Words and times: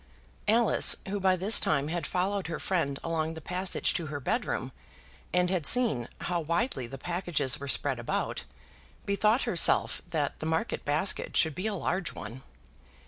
Alice, 0.47 0.95
who 1.09 1.19
by 1.19 1.35
this 1.35 1.59
time 1.59 1.89
had 1.89 2.07
followed 2.07 2.47
her 2.47 2.57
friend 2.57 2.97
along 3.03 3.35
the 3.35 3.39
passage 3.39 3.93
to 3.93 4.07
her 4.07 4.19
bedroom, 4.19 4.71
and 5.31 5.51
had 5.51 5.63
seen 5.63 6.09
how 6.21 6.39
widely 6.39 6.87
the 6.87 6.97
packages 6.97 7.59
were 7.59 7.67
spread 7.67 7.99
about, 7.99 8.43
bethought 9.05 9.43
herself 9.43 10.01
that 10.09 10.39
the 10.39 10.47
market 10.47 10.83
basket 10.85 11.37
should 11.37 11.53
be 11.53 11.67
a 11.67 11.75
large 11.75 12.13
one. 12.13 12.41